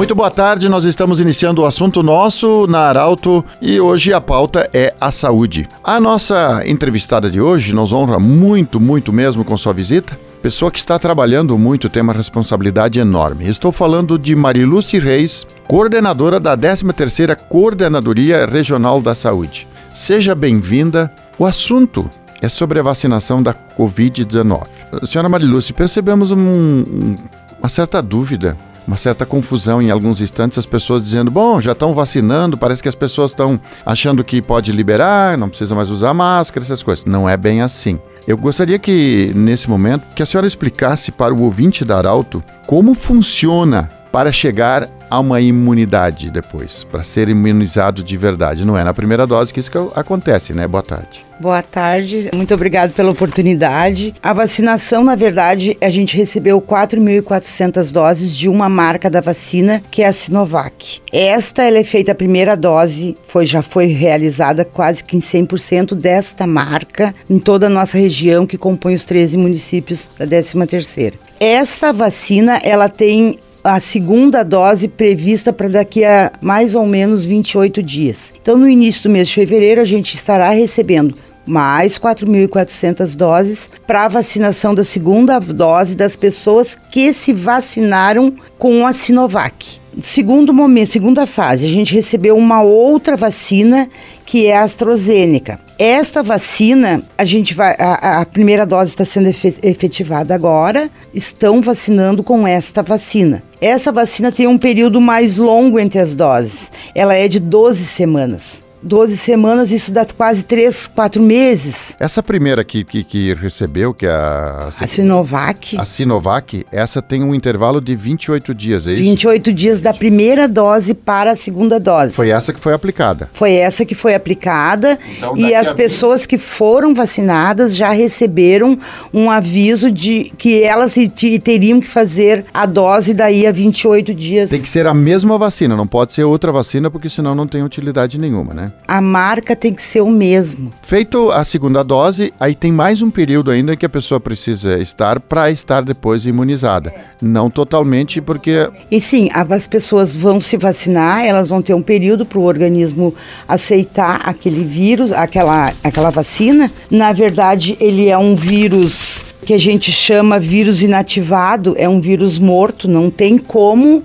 Muito 0.00 0.14
boa 0.14 0.30
tarde, 0.30 0.66
nós 0.66 0.86
estamos 0.86 1.20
iniciando 1.20 1.60
o 1.60 1.66
assunto 1.66 2.02
nosso 2.02 2.66
na 2.66 2.88
Arauto 2.88 3.44
e 3.60 3.78
hoje 3.78 4.14
a 4.14 4.20
pauta 4.20 4.66
é 4.72 4.94
a 4.98 5.10
saúde. 5.10 5.68
A 5.84 6.00
nossa 6.00 6.62
entrevistada 6.66 7.30
de 7.30 7.38
hoje 7.38 7.74
nos 7.74 7.92
honra 7.92 8.18
muito, 8.18 8.80
muito 8.80 9.12
mesmo 9.12 9.44
com 9.44 9.58
sua 9.58 9.74
visita. 9.74 10.18
Pessoa 10.40 10.70
que 10.70 10.78
está 10.78 10.98
trabalhando 10.98 11.58
muito 11.58 11.90
tem 11.90 12.00
uma 12.02 12.14
responsabilidade 12.14 12.98
enorme. 12.98 13.46
Estou 13.46 13.70
falando 13.70 14.18
de 14.18 14.34
Mariluce 14.34 14.98
Reis, 14.98 15.46
coordenadora 15.68 16.40
da 16.40 16.56
13ª 16.56 17.36
Coordenadoria 17.36 18.46
Regional 18.46 19.02
da 19.02 19.14
Saúde. 19.14 19.68
Seja 19.94 20.34
bem-vinda. 20.34 21.12
O 21.38 21.44
assunto 21.44 22.08
é 22.40 22.48
sobre 22.48 22.80
a 22.80 22.82
vacinação 22.82 23.42
da 23.42 23.52
Covid-19. 23.52 24.66
Senhora 25.04 25.28
Mariluce, 25.28 25.74
percebemos 25.74 26.30
um, 26.30 27.16
uma 27.60 27.68
certa 27.68 28.00
dúvida 28.00 28.56
uma 28.90 28.96
certa 28.96 29.24
confusão 29.24 29.80
em 29.80 29.88
alguns 29.88 30.20
instantes, 30.20 30.58
as 30.58 30.66
pessoas 30.66 31.04
dizendo: 31.04 31.30
bom, 31.30 31.60
já 31.60 31.72
estão 31.72 31.94
vacinando, 31.94 32.58
parece 32.58 32.82
que 32.82 32.88
as 32.88 32.94
pessoas 32.96 33.30
estão 33.30 33.58
achando 33.86 34.24
que 34.24 34.42
pode 34.42 34.72
liberar, 34.72 35.38
não 35.38 35.48
precisa 35.48 35.76
mais 35.76 35.88
usar 35.90 36.12
máscara, 36.12 36.64
essas 36.64 36.82
coisas. 36.82 37.04
Não 37.04 37.28
é 37.28 37.36
bem 37.36 37.62
assim. 37.62 38.00
Eu 38.26 38.36
gostaria 38.36 38.80
que, 38.80 39.32
nesse 39.34 39.70
momento, 39.70 40.02
que 40.14 40.22
a 40.22 40.26
senhora 40.26 40.46
explicasse 40.46 41.12
para 41.12 41.32
o 41.32 41.42
ouvinte 41.42 41.84
da 41.84 41.98
Arauto 41.98 42.42
como 42.66 42.94
funciona 42.94 43.88
para 44.12 44.32
chegar 44.32 44.88
a 45.10 45.18
uma 45.18 45.40
imunidade 45.40 46.30
depois, 46.30 46.84
para 46.84 47.02
ser 47.02 47.28
imunizado 47.28 48.02
de 48.02 48.16
verdade. 48.16 48.64
Não 48.64 48.78
é 48.78 48.84
na 48.84 48.94
primeira 48.94 49.26
dose 49.26 49.52
que 49.52 49.58
isso 49.58 49.70
que 49.70 49.78
acontece, 49.94 50.54
né? 50.54 50.68
Boa 50.68 50.82
tarde. 50.82 51.26
Boa 51.40 51.62
tarde, 51.62 52.30
muito 52.34 52.52
obrigado 52.52 52.92
pela 52.92 53.10
oportunidade. 53.10 54.14
A 54.22 54.32
vacinação, 54.32 55.02
na 55.02 55.14
verdade, 55.14 55.76
a 55.80 55.88
gente 55.88 56.16
recebeu 56.16 56.60
4.400 56.60 57.90
doses 57.90 58.36
de 58.36 58.48
uma 58.48 58.68
marca 58.68 59.08
da 59.08 59.22
vacina, 59.22 59.82
que 59.90 60.02
é 60.02 60.06
a 60.06 60.12
Sinovac. 60.12 61.00
Esta 61.10 61.62
ela 61.62 61.78
é 61.78 61.84
feita 61.84 62.12
a 62.12 62.14
primeira 62.14 62.54
dose, 62.54 63.16
foi 63.26 63.46
já 63.46 63.62
foi 63.62 63.86
realizada 63.86 64.66
quase 64.66 65.02
que 65.02 65.16
em 65.16 65.20
100% 65.20 65.94
desta 65.94 66.46
marca 66.46 67.14
em 67.28 67.38
toda 67.38 67.66
a 67.66 67.70
nossa 67.70 67.96
região 67.96 68.46
que 68.46 68.58
compõe 68.58 68.94
os 68.94 69.04
13 69.04 69.38
municípios 69.38 70.08
da 70.18 70.26
13ª. 70.26 71.14
Essa 71.40 71.90
vacina, 71.90 72.60
ela 72.62 72.86
tem 72.86 73.38
a 73.62 73.80
segunda 73.80 74.42
dose 74.42 74.88
prevista 74.88 75.52
para 75.52 75.68
daqui 75.68 76.04
a 76.04 76.32
mais 76.40 76.74
ou 76.74 76.86
menos 76.86 77.24
28 77.24 77.82
dias. 77.82 78.32
Então, 78.40 78.56
no 78.56 78.68
início 78.68 79.02
do 79.04 79.10
mês 79.10 79.28
de 79.28 79.34
fevereiro, 79.34 79.80
a 79.80 79.84
gente 79.84 80.14
estará 80.14 80.50
recebendo 80.50 81.14
mais 81.46 81.98
4.400 81.98 83.14
doses 83.14 83.70
para 83.86 84.08
vacinação 84.08 84.74
da 84.74 84.84
segunda 84.84 85.38
dose 85.38 85.96
das 85.96 86.16
pessoas 86.16 86.78
que 86.90 87.12
se 87.12 87.32
vacinaram 87.32 88.34
com 88.58 88.86
a 88.86 88.92
Sinovac. 88.92 89.80
Segundo 90.02 90.54
momento, 90.54 90.92
segunda 90.92 91.26
fase, 91.26 91.66
a 91.66 91.68
gente 91.68 91.94
recebeu 91.94 92.36
uma 92.36 92.62
outra 92.62 93.16
vacina 93.16 93.88
que 94.24 94.46
é 94.46 94.56
a 94.56 94.62
AstraZeneca. 94.62 95.58
Esta 95.76 96.22
vacina, 96.22 97.02
a 97.18 97.24
gente 97.24 97.54
vai, 97.54 97.74
a, 97.76 98.20
a 98.20 98.26
primeira 98.26 98.64
dose 98.64 98.90
está 98.90 99.04
sendo 99.04 99.28
efetivada 99.62 100.32
agora, 100.34 100.88
estão 101.12 101.60
vacinando 101.60 102.22
com 102.22 102.46
esta 102.46 102.82
vacina. 102.82 103.42
Essa 103.60 103.90
vacina 103.90 104.30
tem 104.30 104.46
um 104.46 104.58
período 104.58 105.00
mais 105.00 105.38
longo 105.38 105.78
entre 105.78 105.98
as 105.98 106.14
doses. 106.14 106.70
Ela 106.94 107.14
é 107.14 107.26
de 107.26 107.40
12 107.40 107.84
semanas. 107.84 108.62
12 108.82 109.16
semanas, 109.16 109.72
isso 109.72 109.92
dá 109.92 110.04
quase 110.04 110.44
3, 110.44 110.88
4 110.88 111.22
meses. 111.22 111.94
Essa 111.98 112.22
primeira 112.22 112.64
que, 112.64 112.84
que, 112.84 113.04
que 113.04 113.34
recebeu, 113.34 113.92
que 113.92 114.06
é 114.06 114.10
a... 114.10 114.68
A 114.68 114.86
Sinovac. 114.86 115.78
A 115.78 115.84
Sinovac, 115.84 116.66
essa 116.72 117.02
tem 117.02 117.22
um 117.22 117.34
intervalo 117.34 117.80
de 117.80 117.94
28 117.94 118.54
dias, 118.54 118.86
é 118.86 118.92
isso? 118.92 119.02
28 119.02 119.52
dias 119.52 119.80
da 119.80 119.92
primeira 119.92 120.48
dose 120.48 120.94
para 120.94 121.32
a 121.32 121.36
segunda 121.36 121.78
dose. 121.78 122.14
Foi 122.14 122.30
essa 122.30 122.52
que 122.52 122.60
foi 122.60 122.72
aplicada? 122.72 123.28
Foi 123.32 123.52
essa 123.52 123.84
que 123.84 123.94
foi 123.94 124.14
aplicada 124.14 124.98
então, 125.16 125.36
e 125.36 125.54
as 125.54 125.72
pessoas 125.74 126.26
que 126.26 126.38
foram 126.38 126.94
vacinadas 126.94 127.76
já 127.76 127.90
receberam 127.90 128.78
um 129.12 129.30
aviso 129.30 129.90
de 129.90 130.32
que 130.38 130.62
elas 130.62 130.94
teriam 131.42 131.80
que 131.80 131.88
fazer 131.88 132.44
a 132.52 132.66
dose 132.66 133.12
daí 133.14 133.46
a 133.46 133.52
28 133.52 134.14
dias. 134.14 134.50
Tem 134.50 134.62
que 134.62 134.68
ser 134.68 134.86
a 134.86 134.94
mesma 134.94 135.36
vacina, 135.36 135.76
não 135.76 135.86
pode 135.86 136.14
ser 136.14 136.24
outra 136.24 136.50
vacina, 136.50 136.90
porque 136.90 137.08
senão 137.08 137.34
não 137.34 137.46
tem 137.46 137.62
utilidade 137.62 138.18
nenhuma, 138.18 138.54
né? 138.54 138.69
A 138.86 139.00
marca 139.00 139.54
tem 139.54 139.72
que 139.72 139.82
ser 139.82 140.00
o 140.00 140.10
mesmo. 140.10 140.72
Feito 140.82 141.30
a 141.30 141.44
segunda 141.44 141.82
dose, 141.82 142.32
aí 142.40 142.54
tem 142.54 142.72
mais 142.72 143.02
um 143.02 143.10
período 143.10 143.50
ainda 143.50 143.76
que 143.76 143.86
a 143.86 143.88
pessoa 143.88 144.18
precisa 144.20 144.78
estar 144.78 145.20
para 145.20 145.50
estar 145.50 145.82
depois 145.82 146.26
imunizada. 146.26 146.92
Não 147.20 147.48
totalmente, 147.48 148.20
porque. 148.20 148.68
E 148.90 149.00
sim, 149.00 149.28
as 149.32 149.68
pessoas 149.68 150.14
vão 150.14 150.40
se 150.40 150.56
vacinar, 150.56 151.24
elas 151.24 151.48
vão 151.48 151.62
ter 151.62 151.74
um 151.74 151.82
período 151.82 152.26
para 152.26 152.38
o 152.38 152.44
organismo 152.44 153.14
aceitar 153.46 154.20
aquele 154.24 154.64
vírus, 154.64 155.12
aquela, 155.12 155.72
aquela 155.84 156.10
vacina. 156.10 156.70
Na 156.90 157.12
verdade, 157.12 157.76
ele 157.80 158.08
é 158.08 158.18
um 158.18 158.34
vírus 158.34 159.24
que 159.44 159.54
a 159.54 159.58
gente 159.58 159.90
chama 159.90 160.38
vírus 160.38 160.82
inativado, 160.82 161.74
é 161.76 161.88
um 161.88 162.00
vírus 162.00 162.38
morto, 162.38 162.86
não 162.86 163.10
tem 163.10 163.38
como 163.38 164.02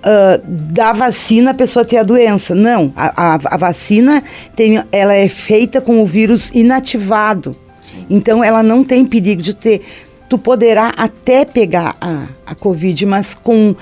uh, 0.00 0.42
da 0.44 0.92
vacina 0.92 1.50
a 1.50 1.54
pessoa 1.54 1.84
ter 1.84 1.98
a 1.98 2.02
doença. 2.02 2.54
Não, 2.54 2.92
a, 2.96 3.34
a, 3.34 3.34
a, 3.34 3.56
vacina 3.56 4.22
tem, 4.54 4.82
ela 4.90 5.14
é 5.14 5.28
feita 5.28 5.80
com 5.80 6.02
o 6.02 6.06
vírus 6.06 6.50
inativado. 6.50 7.56
Sim. 7.82 8.06
Então 8.10 8.42
ela 8.42 8.62
não 8.62 8.84
tem 8.84 9.04
perigo 9.06 9.42
de 9.42 9.54
ter. 9.54 9.82
Tu 10.28 10.38
poderá 10.38 10.92
até 10.96 11.44
pegar 11.44 11.96
a, 12.00 12.26
a 12.46 12.54
Covid, 12.54 13.04
mas 13.06 13.34
com 13.34 13.74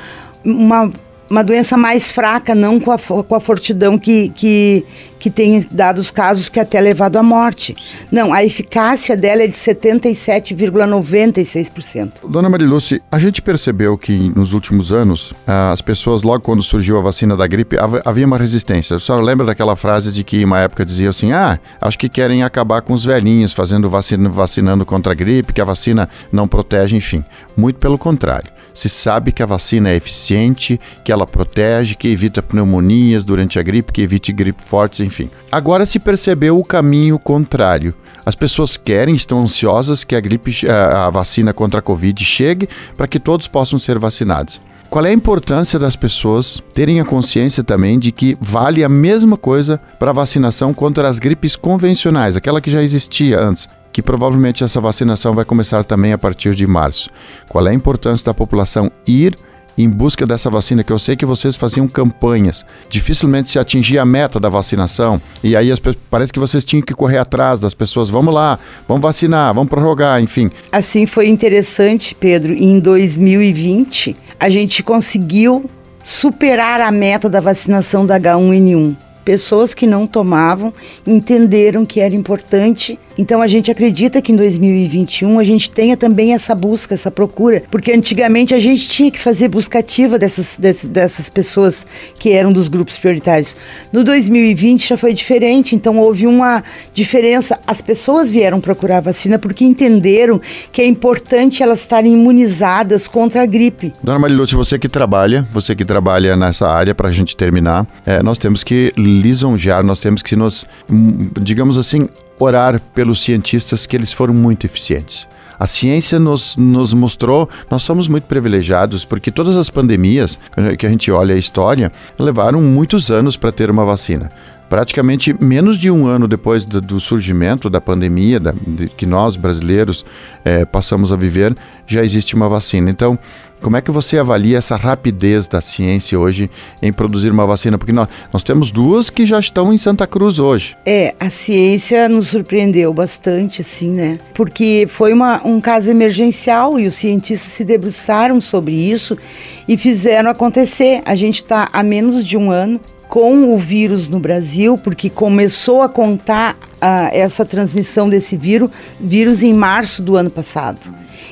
uma 0.45 0.91
uma 1.31 1.45
doença 1.45 1.77
mais 1.77 2.11
fraca, 2.11 2.55
não 2.55 2.81
com 2.81 2.93
a, 2.93 2.99
com 2.99 3.35
a 3.35 3.41
fortidão 3.41 3.99
que, 3.99 4.31
que, 4.31 4.87
que 5.19 5.29
tem 5.31 5.67
dado 5.71 5.99
os 5.99 6.11
casos 6.11 6.49
que 6.49 6.59
até 6.59 6.81
levado 6.81 7.17
à 7.17 7.23
morte. 7.23 7.77
Não, 8.11 8.33
a 8.33 8.43
eficácia 8.45 9.15
dela 9.17 9.43
é 9.43 9.47
de 9.47 9.53
77,96%. 9.53 12.13
Dona 12.29 12.49
Mariluce, 12.49 13.03
a 13.11 13.19
gente 13.19 13.43
percebeu 13.43 13.99
que 13.99 14.33
nos 14.35 14.55
últimos 14.55 14.93
anos, 14.93 15.35
as 15.47 15.83
pessoas, 15.83 16.23
logo 16.23 16.41
quando 16.41 16.63
surgiu 16.63 16.97
a 16.99 17.03
vacina 17.03 17.37
da 17.37 17.47
gripe, 17.47 17.77
havia 18.05 18.27
uma 18.27 18.39
resistência. 18.39 18.97
A 18.97 19.01
senhora 19.01 19.23
lembra 19.23 19.47
daquela 19.47 19.77
frase 19.77 20.11
de 20.11 20.25
que 20.25 20.45
uma 20.45 20.59
época 20.61 20.85
dizia 20.85 21.11
assim, 21.11 21.33
ah, 21.33 21.61
acho 21.81 21.99
que 21.99 22.09
querem 22.09 22.43
acabar 22.43 22.83
com 22.83 22.95
os 22.95 23.05
velhinhos 23.05 23.53
fazendo 23.53 23.91
vacina, 23.91 24.29
vacinando 24.29 24.85
contra 24.87 25.13
a 25.13 25.15
gripe, 25.15 25.53
que 25.53 25.61
a 25.61 25.65
vacina 25.65 26.09
não 26.33 26.49
protege, 26.49 26.97
enfim. 26.97 27.25
Muito 27.57 27.79
pelo 27.79 27.97
contrário 27.99 28.59
se 28.79 28.89
sabe 28.89 29.33
que 29.33 29.43
a 29.43 29.47
vacina 29.47 29.91
é 29.91 29.97
eficiente, 29.97 30.81
que 31.05 31.11
ela 31.11 31.18
protege, 31.27 31.95
que 31.95 32.09
evita 32.09 32.43
pneumonias 32.43 33.25
durante 33.25 33.59
a 33.59 33.63
gripe, 33.63 33.93
que 33.93 34.03
evite 34.03 34.33
gripe 34.33 34.63
fortes, 34.65 35.01
enfim. 35.01 35.31
Agora 35.51 35.87
se 35.87 35.99
percebeu 35.99 36.59
o 36.59 36.65
caminho 36.65 37.19
contrário. 37.19 37.95
As 38.25 38.35
pessoas 38.35 38.77
querem, 38.77 39.15
estão 39.15 39.41
ansiosas 39.41 40.05
que 40.05 40.15
a 40.15 40.21
gripe, 40.21 40.53
a 40.69 41.09
vacina 41.11 41.53
contra 41.53 41.81
a 41.81 41.83
Covid 41.83 42.25
chegue 42.25 42.69
para 42.97 43.09
que 43.09 43.19
todos 43.19 43.49
possam 43.49 43.79
ser 43.79 43.99
vacinados. 43.99 44.61
Qual 44.91 45.05
é 45.05 45.11
a 45.11 45.13
importância 45.13 45.79
das 45.79 45.97
pessoas 45.97 46.63
terem 46.73 46.99
a 46.99 47.05
consciência 47.05 47.63
também 47.63 47.99
de 47.99 48.11
que 48.11 48.39
vale 48.41 48.83
a 48.83 48.89
mesma 48.89 49.37
coisa 49.37 49.79
para 49.99 50.11
a 50.11 50.15
vacinação 50.15 50.73
contra 50.73 51.07
as 51.07 51.19
gripes 51.19 51.57
convencionais, 51.57 52.37
aquela 52.37 52.61
que 52.61 52.71
já 52.71 52.83
existia 52.83 53.39
antes, 53.39 53.69
que 53.93 54.01
provavelmente 54.01 54.65
essa 54.65 54.81
vacinação 54.81 55.35
vai 55.35 55.45
começar 55.45 55.85
também 55.85 56.15
a 56.15 56.19
partir 56.19 56.55
de 56.55 56.67
março. 56.67 57.11
Qual 57.51 57.67
é 57.67 57.71
a 57.71 57.75
importância 57.75 58.25
da 58.25 58.33
população 58.33 58.91
ir 59.07 59.37
em 59.79 59.89
busca 59.89 60.27
dessa 60.27 60.51
vacina, 60.51 60.83
que 60.83 60.93
eu 60.93 60.99
sei 60.99 61.17
que 61.17 61.25
vocês 61.25 61.55
faziam 61.55 61.87
campanhas. 61.87 62.67
Dificilmente 62.91 63.49
se 63.49 63.59
atingia 63.59 64.03
a 64.03 64.05
meta 64.05 64.41
da 64.41 64.49
vacinação. 64.49 65.21
E 65.43 65.55
aí 65.57 65.71
as, 65.71 65.81
parece 66.11 66.33
que 66.33 66.39
vocês 66.39 66.65
tinham 66.65 66.83
que 66.83 66.93
correr 66.93 67.19
atrás 67.19 67.61
das 67.61 67.75
pessoas. 67.75 68.11
Vamos 68.11 68.35
lá, 68.35 68.59
vamos 68.89 69.03
vacinar, 69.03 69.55
vamos 69.55 69.71
prorrogar, 69.71 70.21
enfim. 70.21 70.51
Assim 70.73 71.07
foi 71.07 71.29
interessante, 71.29 72.15
Pedro. 72.15 72.53
Em 72.53 72.81
2020, 72.81 74.17
a 74.41 74.49
gente 74.49 74.83
conseguiu 74.83 75.71
superar 76.05 76.81
a 76.81 76.91
meta 76.91 77.29
da 77.29 77.41
vacinação 77.41 78.05
da 78.05 78.19
H1N1. 78.19 79.08
Pessoas 79.29 79.75
que 79.75 79.87
não 79.87 80.07
tomavam 80.07 80.73
entenderam 81.07 81.85
que 81.85 82.01
era 82.01 82.15
importante 82.15 82.99
então 83.19 83.43
a 83.43 83.49
gente 83.49 83.69
acredita 83.69 84.23
que 84.23 84.31
em 84.31 84.37
2021 84.37 85.41
a 85.41 85.45
gente 85.45 85.69
tenha 85.69 85.97
também 85.97 86.35
essa 86.35 86.55
busca, 86.55 86.95
essa 86.95 87.11
procura, 87.11 87.65
porque 87.69 87.91
antigamente 87.91 88.55
a 88.55 88.61
gente 88.61 88.89
tinha 88.89 89.11
que 89.11 89.19
fazer 89.19 89.49
busca 89.49 89.81
ativa 89.81 90.17
dessas, 90.17 90.57
dessas 90.57 91.29
pessoas 91.29 91.85
que 92.17 92.31
eram 92.31 92.53
dos 92.53 92.69
grupos 92.69 92.97
prioritários. 92.97 93.57
No 93.93 94.05
2020 94.05 94.91
já 94.91 94.97
foi 94.97 95.13
diferente, 95.13 95.75
então 95.75 95.99
houve 95.99 96.29
uma 96.29 96.63
diferença. 96.95 97.59
As 97.67 97.83
pessoas 97.83 98.31
vieram 98.31 98.61
procurar 98.61 98.99
a 98.99 99.01
vacina 99.01 99.37
porque 99.37 99.65
entenderam 99.65 100.41
que 100.71 100.81
é 100.81 100.87
importante 100.87 101.61
elas 101.61 101.81
estarem 101.81 102.13
imunizadas 102.13 103.09
contra 103.09 103.43
a 103.43 103.47
gripe. 103.47 103.93
Dona 104.01 104.21
Mariluce, 104.21 104.55
você 104.55 104.79
que 104.79 104.89
trabalha, 104.89 105.45
você 105.53 105.75
que 105.75 105.85
trabalha 105.85 106.37
nessa 106.37 106.69
área, 106.69 106.95
para 106.95 107.09
a 107.09 107.13
gente 107.13 107.37
terminar, 107.37 107.85
é, 108.07 108.23
nós 108.23 108.39
temos 108.39 108.63
que 108.63 108.93
lisonjear, 109.21 109.85
nós 109.85 110.01
temos 110.01 110.23
que 110.23 110.37
nos, 110.37 110.65
hum, 110.91 111.31
digamos 111.41 111.79
assim, 111.79 112.09
orar 112.39 112.81
pelos 112.95 113.21
cientistas 113.21 113.87
que 113.87 113.97
eles 113.97 114.13
foram 114.13 114.35
muito 114.35 114.65
eficientes. 114.65 115.27
A 115.59 115.67
ciência 115.67 116.21
nos, 116.21 116.57
nos 116.57 116.93
mostrou, 116.93 117.49
nós 117.69 117.83
somos 117.83 118.07
muito 118.07 118.25
privilegiados, 118.25 119.05
porque 119.05 119.31
todas 119.33 119.57
as 119.57 119.69
pandemias 119.69 120.39
que 120.79 120.87
a 120.87 120.89
gente 120.89 121.11
olha 121.11 121.35
a 121.35 121.39
história 121.39 121.91
levaram 122.17 122.63
muitos 122.63 123.11
anos 123.11 123.37
para 123.37 123.51
ter 123.51 123.69
uma 123.69 123.85
vacina. 123.85 124.31
Praticamente 124.69 125.35
menos 125.43 125.79
de 125.79 125.91
um 125.91 126.07
ano 126.07 126.29
depois 126.29 126.67
do, 126.67 127.01
surgimento 127.01 127.71
da 127.71 127.81
pandemia, 127.81 128.39
da, 128.39 128.53
de, 128.53 128.89
que 128.89 129.07
nós 129.07 129.37
brasileiros 129.37 130.05
é, 130.45 130.65
passamos 130.65 131.11
a 131.11 131.17
viver, 131.17 131.57
já 131.87 132.05
existe 132.05 132.35
uma 132.35 132.49
vacina. 132.49 132.91
Então, 132.91 133.19
como 133.61 133.77
é 133.77 133.81
que 133.81 133.91
você 133.91 134.19
avalia 134.19 134.59
essa 134.59 134.77
rapidez 134.77 135.49
da 135.49 135.61
ciência 135.61 136.19
hoje 136.19 136.51
em 136.81 136.93
produzir 136.93 137.31
uma 137.31 137.47
vacina? 137.47 137.77
Porque 137.77 137.93
nós, 137.93 138.09
nós 138.33 138.45
temos 138.45 138.71
duas 138.71 139.11
que 139.11 139.27
já 139.27 139.41
estão 139.41 139.73
em 139.73 139.79
Santa 139.79 140.07
Cruz 140.07 140.39
hoje. 140.39 140.77
É, 140.87 141.15
a 141.19 141.29
ciência 141.29 142.09
nos 142.09 142.29
surpreendeu 142.29 142.93
bastante, 142.93 143.61
assim, 143.61 143.91
né? 143.91 144.19
Porque 144.33 144.87
foi 144.89 145.13
uma, 145.13 145.41
um 145.45 145.61
caso 145.61 145.91
emergencial 145.91 146.79
e 146.79 146.87
os 146.87 146.95
cientistas 146.95 147.51
se 147.51 147.65
debruçaram 147.65 148.41
sobre 148.41 148.75
isso 148.75 149.19
e 149.67 149.77
fizeram 149.77 150.31
acontecer. 150.31 151.03
A 151.05 151.17
gente 151.17 151.37
está 151.37 151.69
há 151.73 151.83
menos 151.83 152.25
de 152.25 152.37
um 152.37 152.51
ano 152.51 152.81
com 153.09 153.55
o 153.55 153.57
vírus 153.57 154.09
no 154.09 154.21
Brasil, 154.21 154.77
porque 154.77 155.09
começou 155.09 155.83
a 155.83 155.89
contar 155.89 156.55
uh, 156.55 157.09
essa 157.13 157.45
transmissão 157.45 158.09
desse 158.09 158.37
vírus, 158.37 158.71
vírus 159.01 159.43
em 159.43 159.55
março 159.55 160.03
do 160.03 160.17
ano 160.17 160.31
passado. 160.31 160.79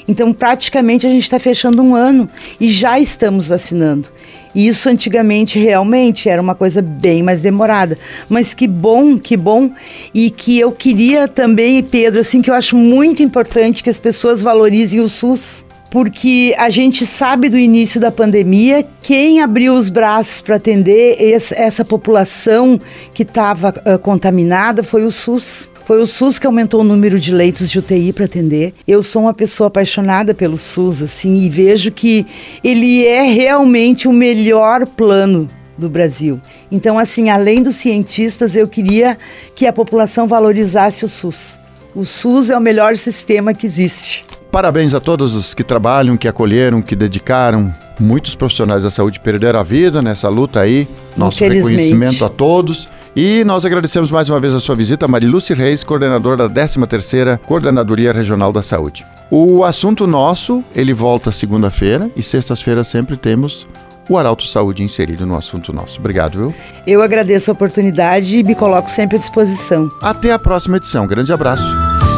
Então, 0.08 0.32
praticamente, 0.32 1.06
a 1.06 1.10
gente 1.10 1.24
está 1.24 1.38
fechando 1.38 1.82
um 1.82 1.94
ano 1.94 2.28
e 2.60 2.70
já 2.70 2.98
estamos 2.98 3.48
vacinando. 3.48 4.08
Isso 4.54 4.88
antigamente 4.88 5.58
realmente 5.58 6.28
era 6.28 6.40
uma 6.40 6.54
coisa 6.54 6.80
bem 6.80 7.22
mais 7.22 7.42
demorada. 7.42 7.98
Mas 8.28 8.54
que 8.54 8.66
bom, 8.66 9.18
que 9.18 9.36
bom. 9.36 9.70
E 10.14 10.30
que 10.30 10.58
eu 10.58 10.72
queria 10.72 11.28
também, 11.28 11.82
Pedro, 11.82 12.20
assim, 12.20 12.40
que 12.40 12.48
eu 12.48 12.54
acho 12.54 12.76
muito 12.76 13.22
importante 13.22 13.82
que 13.82 13.90
as 13.90 14.00
pessoas 14.00 14.42
valorizem 14.42 15.00
o 15.00 15.08
SUS 15.08 15.65
porque 15.90 16.54
a 16.58 16.68
gente 16.68 17.06
sabe 17.06 17.48
do 17.48 17.58
início 17.58 18.00
da 18.00 18.10
pandemia 18.10 18.86
quem 19.02 19.40
abriu 19.40 19.74
os 19.74 19.88
braços 19.88 20.40
para 20.40 20.56
atender 20.56 21.16
essa 21.20 21.84
população 21.84 22.80
que 23.14 23.22
estava 23.22 23.70
uh, 23.70 23.98
contaminada 23.98 24.82
foi 24.82 25.04
o 25.04 25.10
SUS. 25.10 25.68
Foi 25.84 26.00
o 26.00 26.06
SUS 26.06 26.38
que 26.38 26.46
aumentou 26.46 26.80
o 26.80 26.84
número 26.84 27.20
de 27.20 27.32
leitos 27.32 27.70
de 27.70 27.78
UTI 27.78 28.12
para 28.12 28.24
atender. 28.24 28.74
Eu 28.88 29.04
sou 29.04 29.22
uma 29.22 29.32
pessoa 29.32 29.68
apaixonada 29.68 30.34
pelo 30.34 30.58
SUS, 30.58 31.00
assim, 31.00 31.36
e 31.36 31.48
vejo 31.48 31.92
que 31.92 32.26
ele 32.64 33.06
é 33.06 33.22
realmente 33.22 34.08
o 34.08 34.12
melhor 34.12 34.84
plano 34.84 35.48
do 35.78 35.88
Brasil. 35.88 36.40
Então, 36.72 36.98
assim, 36.98 37.30
além 37.30 37.62
dos 37.62 37.76
cientistas, 37.76 38.56
eu 38.56 38.66
queria 38.66 39.16
que 39.54 39.64
a 39.64 39.72
população 39.72 40.26
valorizasse 40.26 41.04
o 41.04 41.08
SUS. 41.08 41.56
O 41.94 42.04
SUS 42.04 42.50
é 42.50 42.58
o 42.58 42.60
melhor 42.60 42.96
sistema 42.96 43.54
que 43.54 43.66
existe. 43.66 44.24
Parabéns 44.56 44.94
a 44.94 45.00
todos 45.00 45.34
os 45.34 45.52
que 45.52 45.62
trabalham, 45.62 46.16
que 46.16 46.26
acolheram, 46.26 46.80
que 46.80 46.96
dedicaram. 46.96 47.74
Muitos 48.00 48.34
profissionais 48.34 48.84
da 48.84 48.90
saúde 48.90 49.20
perderam 49.20 49.60
a 49.60 49.62
vida 49.62 50.00
nessa 50.00 50.30
luta 50.30 50.60
aí. 50.60 50.88
Nosso 51.14 51.44
reconhecimento 51.44 52.24
a 52.24 52.30
todos. 52.30 52.88
E 53.14 53.44
nós 53.44 53.66
agradecemos 53.66 54.10
mais 54.10 54.30
uma 54.30 54.40
vez 54.40 54.54
a 54.54 54.58
sua 54.58 54.74
visita, 54.74 55.06
Mariluce 55.06 55.52
Reis, 55.52 55.84
coordenadora 55.84 56.48
da 56.48 56.48
13ª 56.48 57.38
Coordenadoria 57.40 58.14
Regional 58.14 58.50
da 58.50 58.62
Saúde. 58.62 59.04
O 59.30 59.62
assunto 59.62 60.06
nosso, 60.06 60.64
ele 60.74 60.94
volta 60.94 61.30
segunda-feira 61.30 62.10
e 62.16 62.22
sextas-feiras 62.22 62.88
sempre 62.88 63.18
temos 63.18 63.66
o 64.08 64.16
Arauto 64.16 64.46
Saúde 64.46 64.82
inserido 64.82 65.26
no 65.26 65.36
assunto 65.36 65.70
nosso. 65.70 66.00
Obrigado, 66.00 66.38
viu? 66.38 66.54
Eu 66.86 67.02
agradeço 67.02 67.50
a 67.50 67.52
oportunidade 67.52 68.38
e 68.38 68.42
me 68.42 68.54
coloco 68.54 68.90
sempre 68.90 69.18
à 69.18 69.20
disposição. 69.20 69.90
Até 70.00 70.32
a 70.32 70.38
próxima 70.38 70.78
edição. 70.78 71.06
Grande 71.06 71.30
abraço. 71.30 71.62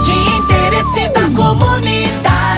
De 0.04 0.12
interesse 0.12 1.08
da 1.08 1.22
comunidade 1.34 2.07